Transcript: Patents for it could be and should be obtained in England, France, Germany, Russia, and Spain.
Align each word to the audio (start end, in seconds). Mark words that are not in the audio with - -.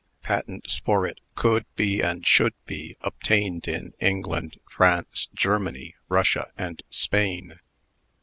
Patents 0.23 0.79
for 0.83 1.05
it 1.05 1.19
could 1.35 1.67
be 1.75 2.01
and 2.01 2.25
should 2.25 2.55
be 2.65 2.97
obtained 3.01 3.67
in 3.67 3.93
England, 3.99 4.59
France, 4.67 5.27
Germany, 5.35 5.93
Russia, 6.09 6.49
and 6.57 6.81
Spain. 6.89 7.59